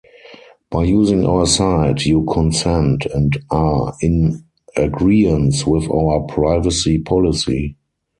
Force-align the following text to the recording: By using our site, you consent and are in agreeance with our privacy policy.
By 0.71 0.85
using 0.85 1.27
our 1.27 1.45
site, 1.45 2.07
you 2.07 2.23
consent 2.25 3.05
and 3.13 3.37
are 3.51 3.93
in 4.01 4.43
agreeance 4.75 5.63
with 5.67 5.87
our 5.91 6.21
privacy 6.21 6.97
policy. 6.97 7.75